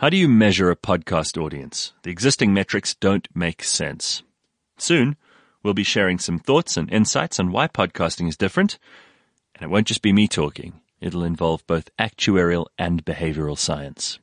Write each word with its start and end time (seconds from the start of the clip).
How 0.00 0.10
do 0.10 0.18
you 0.18 0.28
measure 0.28 0.70
a 0.70 0.76
podcast 0.76 1.40
audience? 1.42 1.94
The 2.02 2.10
existing 2.10 2.52
metrics 2.52 2.94
don't 2.94 3.26
make 3.34 3.64
sense. 3.64 4.22
Soon, 4.76 5.16
we'll 5.62 5.72
be 5.72 5.84
sharing 5.84 6.18
some 6.18 6.38
thoughts 6.38 6.76
and 6.76 6.92
insights 6.92 7.40
on 7.40 7.50
why 7.50 7.66
podcasting 7.66 8.28
is 8.28 8.36
different. 8.36 8.78
And 9.54 9.62
it 9.62 9.72
won't 9.72 9.86
just 9.86 10.02
be 10.02 10.12
me 10.12 10.28
talking. 10.28 10.74
It'll 11.00 11.24
involve 11.24 11.66
both 11.66 11.88
actuarial 11.96 12.66
and 12.76 13.06
behavioral 13.06 13.56
science. 13.56 14.18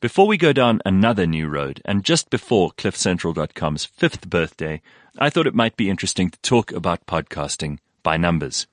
Before 0.00 0.28
we 0.28 0.36
go 0.36 0.52
down 0.52 0.80
another 0.86 1.26
new 1.26 1.48
road, 1.48 1.82
and 1.84 2.04
just 2.04 2.30
before 2.30 2.70
CliffCentral.com's 2.70 3.86
fifth 3.86 4.30
birthday, 4.30 4.80
I 5.18 5.28
thought 5.28 5.48
it 5.48 5.56
might 5.56 5.76
be 5.76 5.90
interesting 5.90 6.30
to 6.30 6.40
talk 6.40 6.70
about 6.70 7.06
podcasting 7.06 7.78
by 8.04 8.16
numbers. 8.16 8.68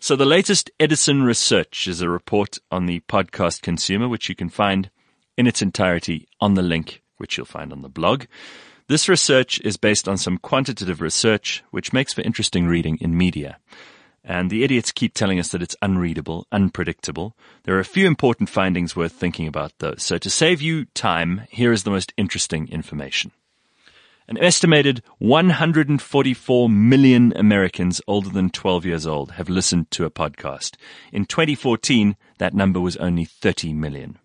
So 0.00 0.16
the 0.16 0.24
latest 0.24 0.70
Edison 0.80 1.22
research 1.22 1.86
is 1.86 2.00
a 2.00 2.08
report 2.08 2.56
on 2.70 2.86
the 2.86 3.00
podcast 3.00 3.60
consumer, 3.60 4.08
which 4.08 4.30
you 4.30 4.34
can 4.34 4.48
find 4.48 4.88
in 5.36 5.46
its 5.46 5.62
entirety 5.62 6.28
on 6.40 6.54
the 6.54 6.62
link, 6.62 7.02
which 7.16 7.36
you'll 7.36 7.46
find 7.46 7.72
on 7.72 7.82
the 7.82 7.88
blog. 7.88 8.24
This 8.88 9.08
research 9.08 9.60
is 9.60 9.76
based 9.76 10.08
on 10.08 10.18
some 10.18 10.38
quantitative 10.38 11.00
research, 11.00 11.62
which 11.70 11.92
makes 11.92 12.12
for 12.12 12.22
interesting 12.22 12.66
reading 12.66 12.98
in 13.00 13.16
media. 13.16 13.58
And 14.24 14.50
the 14.50 14.62
idiots 14.62 14.92
keep 14.92 15.14
telling 15.14 15.38
us 15.38 15.48
that 15.48 15.62
it's 15.62 15.76
unreadable, 15.82 16.46
unpredictable. 16.52 17.36
There 17.64 17.74
are 17.74 17.80
a 17.80 17.84
few 17.84 18.06
important 18.06 18.48
findings 18.48 18.94
worth 18.94 19.12
thinking 19.12 19.46
about 19.46 19.72
though. 19.78 19.94
So 19.96 20.18
to 20.18 20.30
save 20.30 20.62
you 20.62 20.84
time, 20.86 21.42
here 21.50 21.72
is 21.72 21.82
the 21.82 21.90
most 21.90 22.12
interesting 22.16 22.68
information. 22.68 23.32
An 24.28 24.38
estimated 24.38 25.02
144 25.18 26.68
million 26.70 27.32
Americans 27.36 28.00
older 28.06 28.30
than 28.30 28.50
12 28.50 28.86
years 28.86 29.06
old 29.06 29.32
have 29.32 29.48
listened 29.48 29.90
to 29.92 30.04
a 30.04 30.10
podcast. 30.10 30.76
In 31.12 31.24
2014, 31.24 32.16
that 32.38 32.54
number 32.54 32.80
was 32.80 32.96
only 32.98 33.24
30 33.24 33.72
million. 33.72 34.18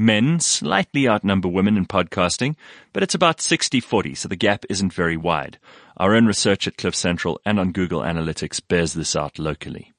Men 0.00 0.40
slightly 0.40 1.06
outnumber 1.06 1.48
women 1.48 1.76
in 1.76 1.84
podcasting, 1.84 2.56
but 2.94 3.02
it's 3.02 3.14
about 3.14 3.36
60-40, 3.36 4.16
so 4.16 4.28
the 4.28 4.34
gap 4.34 4.64
isn't 4.70 4.94
very 4.94 5.18
wide. 5.18 5.58
Our 5.98 6.14
own 6.14 6.24
research 6.24 6.66
at 6.66 6.78
Cliff 6.78 6.94
Central 6.94 7.38
and 7.44 7.60
on 7.60 7.72
Google 7.72 8.00
Analytics 8.00 8.62
bears 8.66 8.94
this 8.94 9.14
out 9.14 9.38
locally. 9.38 9.92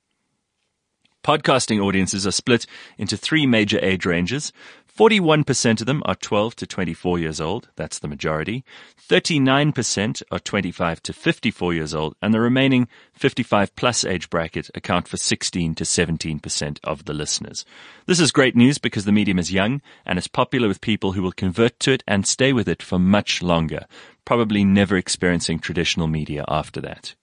Podcasting 1.23 1.80
audiences 1.80 2.25
are 2.25 2.31
split 2.31 2.66
into 2.97 3.16
three 3.16 3.45
major 3.45 3.77
age 3.83 4.08
ranges. 4.08 4.52
41% 4.97 5.80
of 5.80 5.88
them 5.88 6.03
are 6.06 6.16
12 6.16 6.56
to 6.58 6.67
24 6.67 7.20
years 7.20 7.39
old. 7.39 7.70
That's 7.75 8.00
the 8.00 8.08
majority. 8.08 8.64
39% 9.09 10.23
are 10.31 10.39
25 10.39 11.03
to 11.03 11.14
54 11.14 11.73
years 11.73 11.94
old. 11.94 12.16
And 12.22 12.33
the 12.33 12.39
remaining 12.42 12.88
55 13.14 13.75
plus 13.75 14.03
age 14.03 14.30
bracket 14.30 14.70
account 14.75 15.08
for 15.08 15.17
16 15.17 15.75
to 15.75 15.83
17% 15.83 16.80
of 16.83 17.06
the 17.06 17.14
listeners. 17.14 17.66
This 18.06 18.20
is 18.20 18.31
great 18.31 18.56
news 18.56 18.78
because 18.78 19.06
the 19.06 19.11
medium 19.11 19.39
is 19.39 19.52
young 19.52 19.81
and 20.06 20.20
is 20.20 20.28
popular 20.28 20.67
with 20.67 20.81
people 20.81 21.14
who 21.14 21.22
will 21.22 21.31
convert 21.31 21.80
to 21.81 21.94
it 21.94 22.03
and 22.08 22.28
stay 22.28 22.52
with 22.52 22.67
it 22.67 22.83
for 22.83 23.00
much 23.00 23.42
longer, 23.42 23.86
probably 24.26 24.64
never 24.64 24.98
experiencing 24.98 25.59
traditional 25.59 26.08
media 26.08 26.44
after 26.48 26.81
that. 26.81 27.16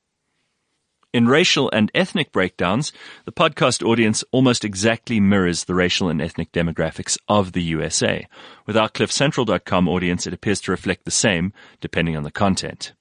In 1.11 1.27
racial 1.27 1.71
and 1.73 1.91
ethnic 1.95 2.33
breakdowns, 2.33 2.93
the 3.25 3.33
podcast 3.33 3.83
audience 3.83 4.23
almost 4.31 4.63
exactly 4.63 5.21
mirrors 5.21 5.65
the 5.65 5.75
racial 5.75 6.11
and 6.11 6.21
ethnic 6.21 6.53
demographics 6.53 7.17
of 7.27 7.53
the 7.53 7.63
USA. 7.63 8.27
With 8.67 8.77
our 8.77 8.91
CliffCentral.com 8.91 9.89
audience, 9.89 10.27
it 10.27 10.35
appears 10.35 10.61
to 10.63 10.71
reflect 10.71 11.07
the 11.07 11.11
same, 11.11 11.55
depending 11.81 12.15
on 12.15 12.25
the 12.25 12.31
content. 12.31 12.93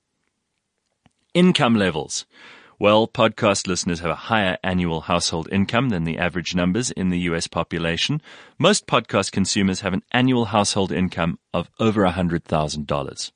Income 1.33 1.75
levels. 1.75 2.25
Well, 2.80 3.09
podcast 3.09 3.67
listeners 3.67 4.00
have 4.00 4.11
a 4.11 4.16
higher 4.16 4.58
annual 4.63 5.02
household 5.02 5.50
income 5.52 5.89
than 5.89 6.05
the 6.05 6.17
average 6.17 6.55
numbers 6.55 6.91
in 6.91 7.09
the 7.09 7.19
US 7.31 7.47
population. 7.47 8.22
Most 8.58 8.88
podcast 8.88 9.33
consumers 9.33 9.81
have 9.81 9.94
an 9.94 10.03
annual 10.13 10.45
household 10.45 10.94
income 10.94 11.39
of 11.53 11.69
over 11.78 12.05
$100,000. 12.05 13.31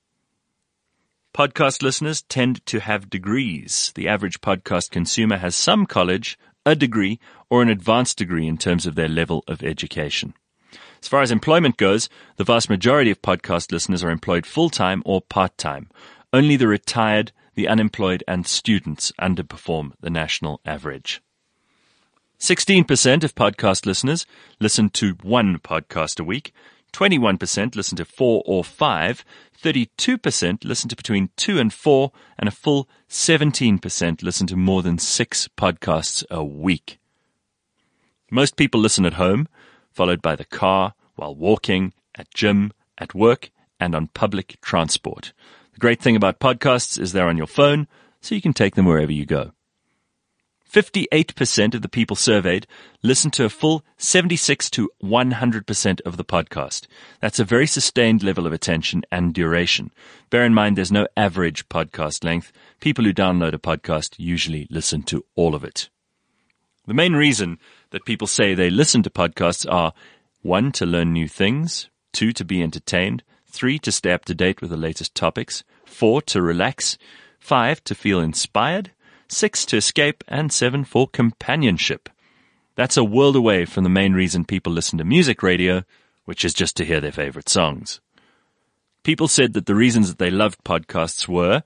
Podcast 1.34 1.82
listeners 1.82 2.24
tend 2.24 2.66
to 2.66 2.82
have 2.82 3.10
degrees. 3.10 3.94
The 3.96 4.10
average 4.10 4.42
podcast 4.42 4.92
consumer 4.92 5.38
has 5.38 5.56
some 5.56 5.86
college, 5.86 6.38
a 6.66 6.76
degree, 6.76 7.22
or 7.50 7.62
an 7.62 7.70
advanced 7.70 8.18
degree 8.18 8.48
in 8.48 8.58
terms 8.58 8.86
of 8.86 8.96
their 8.96 9.08
level 9.08 9.46
of 9.48 9.64
education. 9.64 10.34
As 11.02 11.08
far 11.08 11.22
as 11.22 11.32
employment 11.32 11.78
goes, 11.78 12.10
the 12.36 12.44
vast 12.44 12.70
majority 12.70 13.12
of 13.12 13.22
podcast 13.22 13.72
listeners 13.72 14.04
are 14.04 14.10
employed 14.10 14.46
full-time 14.46 15.02
or 15.06 15.22
part-time. 15.22 15.88
Only 16.34 16.58
the 16.58 16.68
retired, 16.68 17.32
the 17.56 17.70
unemployed, 17.70 18.26
and 18.28 18.46
students 18.46 19.14
underperform 19.14 19.94
the 20.02 20.10
national 20.10 20.60
average. 20.66 21.22
16% 22.40 23.24
of 23.24 23.36
podcast 23.36 23.86
listeners 23.86 24.26
listen 24.60 24.90
to 24.90 25.14
one 25.22 25.60
podcast 25.60 26.20
a 26.20 26.26
week, 26.26 26.54
21% 26.94 27.76
listen 27.76 27.98
to 27.98 28.06
four 28.06 28.44
or 28.46 28.64
five, 28.64 29.24
32% 29.62 30.64
listen 30.64 30.90
to 30.90 30.96
between 30.96 31.30
two 31.36 31.60
and 31.60 31.74
four, 31.74 32.12
and 32.38 32.48
a 32.48 32.52
full 32.52 32.90
17% 33.10 34.24
listen 34.24 34.48
to 34.48 34.56
more 34.56 34.82
than 34.82 34.98
six 34.98 35.48
podcasts 35.58 36.24
a 36.30 36.44
week. 36.44 37.00
Most 38.30 38.56
people 38.56 38.80
listen 38.80 39.06
at 39.06 39.14
home, 39.14 39.48
followed 39.92 40.22
by 40.22 40.36
the 40.36 40.46
car, 40.46 40.94
while 41.16 41.36
walking, 41.36 41.94
at 42.16 42.34
gym, 42.34 42.72
at 42.98 43.14
work, 43.14 43.52
and 43.80 43.94
on 43.96 44.08
public 44.08 44.58
transport. 44.62 45.34
The 45.74 45.80
great 45.80 46.02
thing 46.02 46.16
about 46.16 46.40
podcasts 46.40 47.00
is 47.00 47.12
they're 47.12 47.28
on 47.28 47.38
your 47.38 47.48
phone, 47.48 47.88
so 48.22 48.36
you 48.36 48.42
can 48.42 48.54
take 48.54 48.76
them 48.76 48.86
wherever 48.86 49.12
you 49.12 49.26
go. 49.26 49.52
58% 50.72 51.76
of 51.76 51.82
the 51.82 51.90
people 51.90 52.16
surveyed 52.16 52.66
listened 53.04 53.34
to 53.34 53.44
a 53.44 53.50
full 53.50 53.84
76 53.98 54.70
to 54.70 54.90
100% 55.04 56.02
of 56.06 56.16
the 56.16 56.24
podcast. 56.24 56.88
That's 57.20 57.40
a 57.40 57.46
very 57.46 57.68
sustained 57.68 58.24
level 58.24 58.48
of 58.48 58.54
attention 58.54 59.04
and 59.12 59.34
duration. 59.34 59.92
Bear 60.30 60.46
in 60.46 60.54
mind 60.54 60.78
there's 60.78 60.92
no 60.92 61.08
average 61.18 61.68
podcast 61.68 62.24
length. 62.24 62.54
People 62.80 63.04
who 63.04 63.14
download 63.14 63.54
a 63.54 63.58
podcast 63.58 64.16
usually 64.18 64.66
listen 64.70 65.04
to 65.04 65.26
all 65.36 65.56
of 65.56 65.66
it. 65.66 65.90
The 66.88 66.94
main 66.94 67.14
reason 67.14 67.60
that 67.90 68.06
people 68.06 68.28
say 68.28 68.54
they 68.54 68.70
listen 68.70 69.04
to 69.04 69.10
podcasts 69.10 69.70
are 69.70 69.94
one, 70.42 70.72
to 70.74 70.86
learn 70.86 71.12
new 71.12 71.28
things, 71.28 71.90
two, 72.14 72.32
to 72.32 72.46
be 72.46 72.64
entertained, 72.64 73.24
three, 73.46 73.78
to 73.80 73.92
stay 73.92 74.14
up 74.14 74.24
to 74.26 74.34
date 74.34 74.62
with 74.62 74.70
the 74.70 74.78
latest 74.78 75.14
topics, 75.16 75.66
four, 75.86 76.22
to 76.24 76.42
relax, 76.42 76.98
five, 77.40 77.84
to 77.84 77.94
feel 77.94 78.22
inspired, 78.22 78.92
six 79.32 79.66
to 79.68 79.78
escape, 79.78 80.24
and 80.28 80.52
seven 80.52 80.84
for 80.84 81.08
companionship. 81.08 82.10
That's 82.76 82.98
a 82.98 83.04
world 83.04 83.36
away 83.36 83.66
from 83.66 83.84
the 83.84 83.90
main 83.90 84.14
reason 84.14 84.46
people 84.46 84.74
listen 84.74 84.98
to 84.98 85.04
music 85.04 85.42
radio, 85.42 85.84
which 86.26 86.46
is 86.46 86.54
just 86.54 86.76
to 86.78 86.86
hear 86.86 87.02
their 87.02 87.12
favorite 87.12 87.50
songs. 87.50 88.02
People 89.04 89.28
said 89.28 89.54
that 89.54 89.66
the 89.66 89.76
reasons 89.76 90.10
that 90.10 90.20
they 90.20 90.30
loved 90.30 90.64
podcasts 90.64 91.28
were 91.28 91.64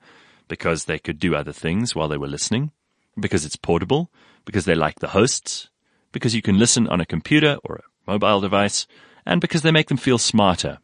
because 0.48 0.84
they 0.84 0.98
could 0.98 1.18
do 1.18 1.34
other 1.34 1.52
things 1.52 1.94
while 1.94 2.08
they 2.08 2.16
were 2.16 2.28
listening, 2.28 2.70
because 3.18 3.44
it's 3.44 3.56
portable, 3.56 4.10
because 4.44 4.64
they 4.64 4.74
like 4.74 5.00
the 5.00 5.08
hosts, 5.08 5.68
because 6.12 6.34
you 6.34 6.42
can 6.42 6.58
listen 6.58 6.86
on 6.88 7.00
a 7.00 7.06
computer 7.06 7.58
or 7.64 7.76
a 7.76 8.10
mobile 8.10 8.40
device, 8.40 8.86
and 9.26 9.40
because 9.40 9.62
they 9.62 9.72
make 9.72 9.88
them 9.88 9.96
feel 9.96 10.18
smarter. 10.18 10.78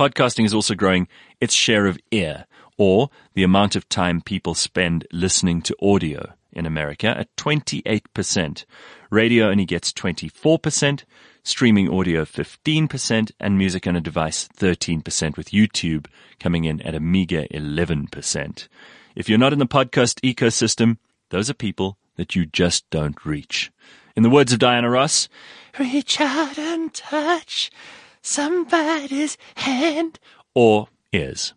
Podcasting 0.00 0.46
is 0.46 0.54
also 0.54 0.74
growing 0.74 1.08
its 1.42 1.52
share 1.52 1.84
of 1.84 1.98
ear, 2.10 2.46
or 2.78 3.10
the 3.34 3.42
amount 3.42 3.76
of 3.76 3.86
time 3.86 4.22
people 4.22 4.54
spend 4.54 5.06
listening 5.12 5.60
to 5.60 5.76
audio 5.82 6.32
in 6.52 6.64
America 6.64 7.08
at 7.08 7.36
28%. 7.36 8.64
Radio 9.10 9.50
only 9.50 9.66
gets 9.66 9.92
24%, 9.92 11.04
streaming 11.42 11.90
audio 11.90 12.24
15%, 12.24 13.32
and 13.38 13.58
music 13.58 13.86
on 13.86 13.94
a 13.94 14.00
device 14.00 14.48
13%, 14.56 15.36
with 15.36 15.50
YouTube 15.50 16.06
coming 16.38 16.64
in 16.64 16.80
at 16.80 16.94
a 16.94 17.00
meager 17.00 17.44
11%. 17.52 18.68
If 19.14 19.28
you're 19.28 19.38
not 19.38 19.52
in 19.52 19.58
the 19.58 19.66
podcast 19.66 20.18
ecosystem, 20.22 20.96
those 21.28 21.50
are 21.50 21.54
people 21.54 21.98
that 22.16 22.34
you 22.34 22.46
just 22.46 22.88
don't 22.88 23.22
reach. 23.26 23.70
In 24.16 24.22
the 24.22 24.30
words 24.30 24.54
of 24.54 24.60
Diana 24.60 24.88
Ross, 24.88 25.28
reach 25.78 26.22
out 26.22 26.58
and 26.58 26.94
touch 26.94 27.70
somebody's 28.22 29.36
hand 29.56 30.18
or 30.54 30.88
ears. 31.12 31.54